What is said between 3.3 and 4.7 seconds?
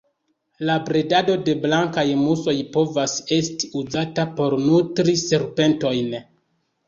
esti uzata por